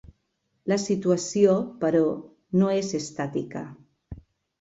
La 0.71 0.77
situació, 0.83 1.53
però, 1.83 2.01
no 2.61 2.71
és 2.79 2.89
estàtica. 3.01 3.63